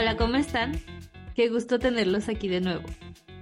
[0.00, 0.80] Hola, ¿cómo están?
[1.34, 2.84] Qué gusto tenerlos aquí de nuevo.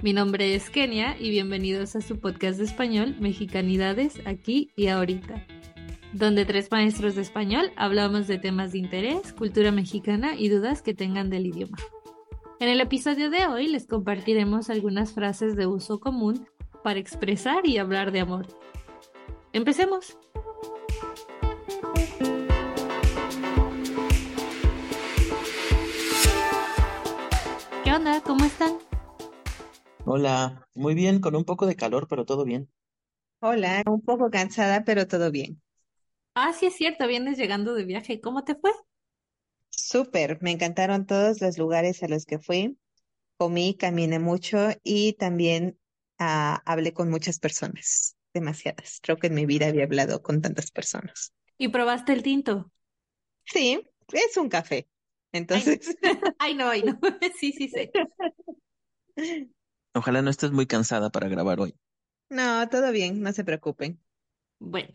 [0.02, 5.46] Mi nombre es Kenia y bienvenidos a su podcast de español Mexicanidades aquí y ahorita,
[6.12, 10.94] donde tres maestros de español hablamos de temas de interés, cultura mexicana y dudas que
[10.94, 11.78] tengan del idioma.
[12.58, 16.48] En el episodio de hoy les compartiremos algunas frases de uso común
[16.82, 18.48] para expresar y hablar de amor.
[19.52, 20.18] Empecemos.
[27.98, 28.22] Onda?
[28.22, 28.78] ¿Cómo están?
[30.04, 32.70] Hola, muy bien, con un poco de calor, pero todo bien.
[33.40, 35.60] Hola, un poco cansada, pero todo bien.
[36.34, 38.20] Ah, sí es cierto, vienes llegando de viaje.
[38.20, 38.70] ¿Cómo te fue?
[39.70, 42.78] Súper, me encantaron todos los lugares a los que fui.
[43.36, 45.76] Comí, caminé mucho y también
[46.18, 49.00] ah, hablé con muchas personas, demasiadas.
[49.02, 51.32] Creo que en mi vida había hablado con tantas personas.
[51.58, 52.70] ¿Y probaste el tinto?
[53.44, 53.80] Sí,
[54.12, 54.86] es un café.
[55.32, 55.96] Entonces,
[56.38, 56.98] Ay, no, ay, no.
[57.38, 57.90] Sí, sí, sí.
[59.94, 61.74] Ojalá no estés muy cansada para grabar hoy.
[62.30, 64.00] no, todo bien, no se preocupen.
[64.60, 64.92] Bueno,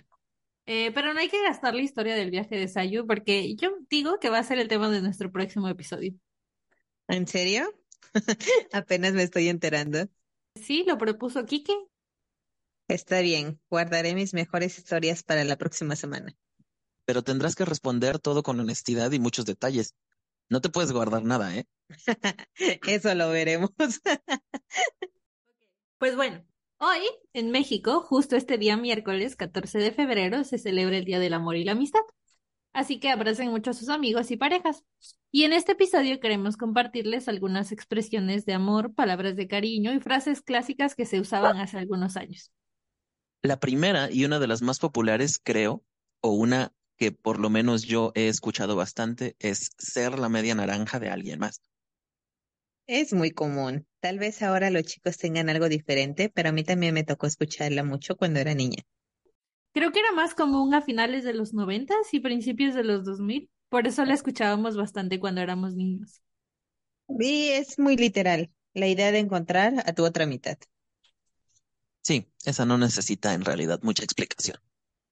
[0.66, 4.20] eh, pero no hay que gastar la historia del viaje de Sayu porque yo digo
[4.20, 6.14] que va a ser el tema de nuestro próximo episodio.
[7.08, 7.74] ¿En serio?
[8.72, 10.08] Apenas me estoy enterando.
[10.56, 11.74] Sí, lo propuso Quique.
[12.88, 16.36] Está bien, guardaré mis mejores historias para la próxima semana.
[17.06, 19.96] Pero tendrás que responder todo con honestidad y muchos detalles.
[20.54, 21.66] No te puedes guardar nada, ¿eh?
[22.88, 23.72] Eso lo veremos.
[25.98, 26.46] Pues bueno,
[26.80, 27.00] hoy
[27.32, 31.56] en México, justo este día miércoles 14 de febrero, se celebra el Día del Amor
[31.56, 32.02] y la Amistad.
[32.74, 34.84] Así que abracen mucho a sus amigos y parejas.
[35.32, 40.42] Y en este episodio queremos compartirles algunas expresiones de amor, palabras de cariño y frases
[40.42, 42.52] clásicas que se usaban hace algunos años.
[43.42, 45.86] La primera y una de las más populares, creo,
[46.20, 51.00] o una que por lo menos yo he escuchado bastante, es ser la media naranja
[51.00, 51.62] de alguien más.
[52.88, 53.88] Es muy común.
[54.00, 57.84] Tal vez ahora los chicos tengan algo diferente, pero a mí también me tocó escucharla
[57.84, 58.84] mucho cuando era niña.
[59.74, 63.50] Creo que era más común a finales de los noventas y principios de los 2000.
[63.70, 66.22] Por eso la escuchábamos bastante cuando éramos niños.
[67.20, 70.58] Y es muy literal, la idea de encontrar a tu otra mitad.
[72.02, 74.58] Sí, esa no necesita en realidad mucha explicación.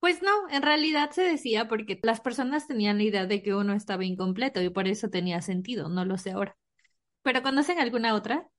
[0.02, 3.72] Pues no, en realidad se decía porque las personas tenían la idea de que uno
[3.74, 6.58] estaba incompleto y por eso tenía sentido, no lo sé ahora.
[7.24, 8.50] ¿Pero conocen alguna otra?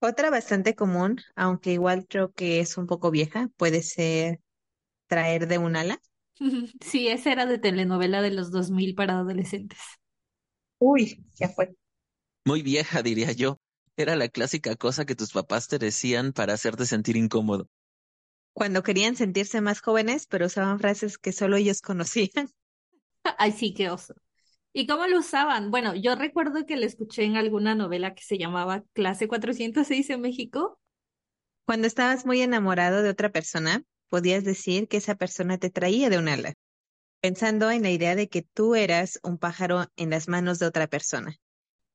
[0.00, 4.40] Otra bastante común, aunque igual creo que es un poco vieja, puede ser
[5.08, 6.00] traer de un ala.
[6.80, 9.78] Sí, esa era de telenovela de los 2000 para adolescentes.
[10.80, 11.74] Uy, ya fue.
[12.46, 13.58] Muy vieja, diría yo.
[13.96, 17.68] Era la clásica cosa que tus papás te decían para hacerte sentir incómodo.
[18.54, 22.50] Cuando querían sentirse más jóvenes, pero usaban frases que solo ellos conocían.
[23.38, 24.14] Ay, sí, qué oso.
[24.74, 25.70] ¿Y cómo lo usaban?
[25.70, 30.20] Bueno, yo recuerdo que le escuché en alguna novela que se llamaba Clase 406 en
[30.20, 30.78] México.
[31.66, 36.18] Cuando estabas muy enamorado de otra persona, podías decir que esa persona te traía de
[36.18, 36.54] un ala,
[37.20, 40.86] pensando en la idea de que tú eras un pájaro en las manos de otra
[40.86, 41.36] persona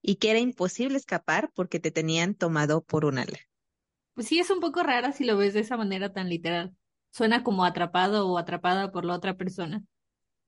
[0.02, 3.40] y que era imposible escapar porque te tenían tomado por un ala.
[4.18, 6.74] Pues sí, es un poco rara si lo ves de esa manera tan literal.
[7.12, 9.84] Suena como atrapado o atrapada por la otra persona.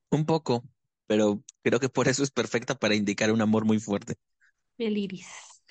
[0.09, 0.63] Un poco,
[1.05, 4.15] pero creo que por eso es perfecta para indicar un amor muy fuerte.
[4.79, 5.27] El iris.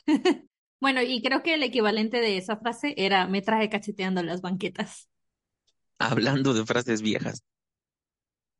[0.80, 5.08] Bueno, y creo que el equivalente de esa frase era me traje cacheteando las banquetas.
[5.98, 7.42] Hablando de frases viejas.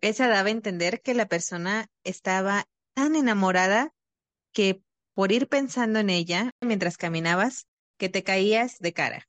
[0.00, 3.92] Esa daba a entender que la persona estaba tan enamorada
[4.52, 4.82] que
[5.14, 7.67] por ir pensando en ella mientras caminabas,
[7.98, 9.28] que te caías de cara.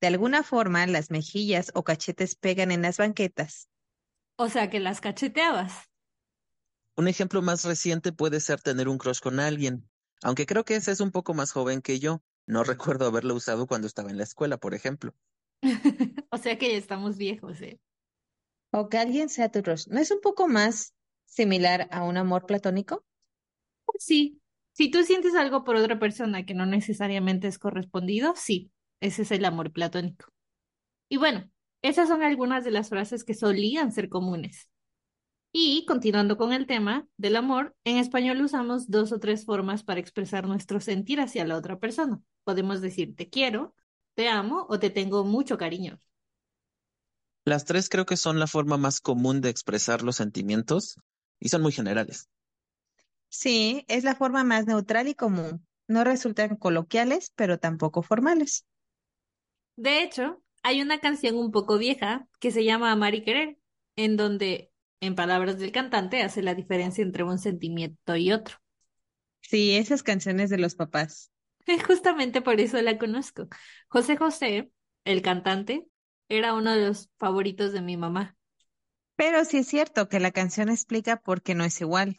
[0.00, 3.68] De alguna forma, las mejillas o cachetes pegan en las banquetas.
[4.36, 5.90] O sea que las cacheteabas.
[6.96, 9.88] Un ejemplo más reciente puede ser tener un crush con alguien,
[10.22, 12.22] aunque creo que ese es un poco más joven que yo.
[12.46, 15.14] No recuerdo haberlo usado cuando estaba en la escuela, por ejemplo.
[16.32, 17.80] O sea que ya estamos viejos, ¿eh?
[18.72, 19.88] O que alguien sea tu crush.
[19.88, 20.94] ¿No es un poco más
[21.26, 23.04] similar a un amor platónico?
[23.98, 24.39] Sí.
[24.80, 29.30] Si tú sientes algo por otra persona que no necesariamente es correspondido, sí, ese es
[29.30, 30.32] el amor platónico.
[31.10, 31.50] Y bueno,
[31.82, 34.70] esas son algunas de las frases que solían ser comunes.
[35.52, 40.00] Y continuando con el tema del amor, en español usamos dos o tres formas para
[40.00, 42.18] expresar nuestro sentir hacia la otra persona.
[42.44, 43.74] Podemos decir te quiero,
[44.14, 45.98] te amo o te tengo mucho cariño.
[47.44, 50.96] Las tres creo que son la forma más común de expresar los sentimientos
[51.38, 52.30] y son muy generales.
[53.30, 55.66] Sí, es la forma más neutral y común.
[55.88, 58.66] No resultan coloquiales, pero tampoco formales.
[59.76, 63.58] De hecho, hay una canción un poco vieja que se llama Amar y Querer,
[63.96, 68.56] en donde, en palabras del cantante, hace la diferencia entre un sentimiento y otro.
[69.42, 71.30] Sí, esas canciones de los papás.
[71.86, 73.48] Justamente por eso la conozco.
[73.88, 74.72] José José,
[75.04, 75.86] el cantante,
[76.28, 78.36] era uno de los favoritos de mi mamá.
[79.14, 82.16] Pero sí es cierto que la canción explica por qué no es igual.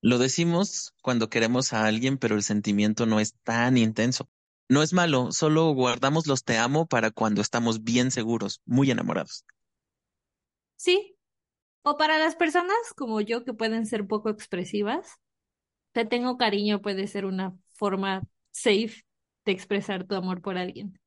[0.00, 4.28] Lo decimos cuando queremos a alguien, pero el sentimiento no es tan intenso.
[4.68, 9.44] No es malo, solo guardamos los te amo para cuando estamos bien seguros, muy enamorados.
[10.76, 11.16] Sí.
[11.82, 15.20] O para las personas como yo que pueden ser poco expresivas,
[15.92, 19.04] te tengo cariño puede ser una forma safe
[19.44, 20.98] de expresar tu amor por alguien.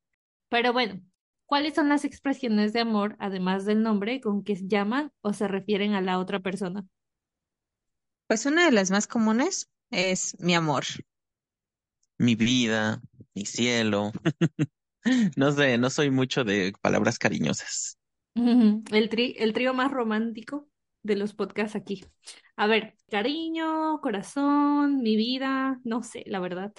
[0.50, 1.02] Pero bueno,
[1.46, 5.94] ¿cuáles son las expresiones de amor, además del nombre, con que llaman o se refieren
[5.94, 6.86] a la otra persona?
[8.30, 10.86] Pues una de las más comunes es mi amor.
[12.20, 13.02] Mi vida,
[13.34, 14.12] mi cielo.
[15.38, 17.98] No sé, no soy mucho de palabras cariñosas.
[18.36, 20.68] El, tri- el trío más romántico
[21.04, 22.04] de los podcasts aquí.
[22.56, 26.74] A ver, cariño, corazón, mi vida, no sé, la verdad.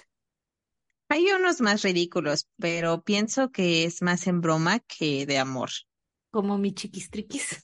[1.09, 5.69] Hay unos más ridículos, pero pienso que es más en broma que de amor.
[6.31, 7.61] Como mi chiquistriquis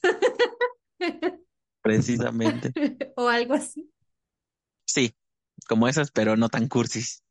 [1.88, 2.70] Precisamente.
[3.16, 3.90] o algo así.
[4.84, 5.14] Sí,
[5.66, 7.22] como esas, pero no tan cursis.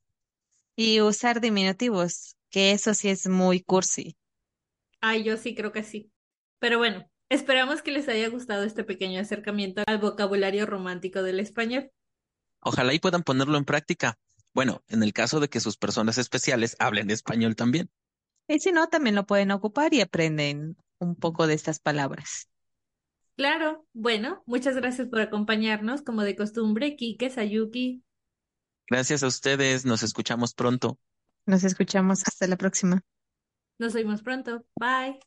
[0.75, 4.17] Y usar diminutivos, que eso sí es muy cursi.
[4.99, 6.11] Ay, yo sí creo que sí.
[6.57, 11.91] Pero bueno, esperamos que les haya gustado este pequeño acercamiento al vocabulario romántico del español.
[12.59, 14.17] Ojalá y puedan ponerlo en práctica.
[14.55, 17.91] Bueno, en el caso de que sus personas especiales hablen español también.
[18.47, 22.49] Y si no, también lo pueden ocupar y aprenden un poco de estas palabras.
[23.37, 28.03] Claro, bueno, muchas gracias por acompañarnos, como de costumbre, Kike, Sayuki.
[28.89, 30.97] Gracias a ustedes, nos escuchamos pronto.
[31.45, 33.03] Nos escuchamos hasta la próxima.
[33.77, 34.65] Nos vemos pronto.
[34.79, 35.19] Bye.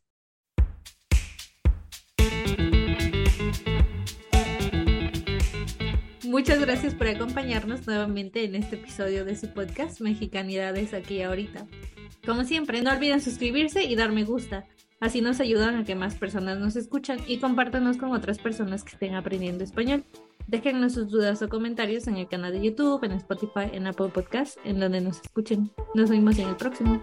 [6.25, 11.69] Muchas gracias por acompañarnos nuevamente en este episodio de su podcast Mexicanidades aquí y ahorita.
[12.27, 14.67] Como siempre, no olviden suscribirse y dar me gusta.
[15.01, 18.93] Así nos ayudan a que más personas nos escuchan y compártanos con otras personas que
[18.93, 20.05] estén aprendiendo español.
[20.47, 24.59] Déjennos sus dudas o comentarios en el canal de YouTube, en Spotify, en Apple Podcasts,
[24.65, 25.71] en donde nos escuchen.
[25.95, 27.03] Nos vemos en el próximo.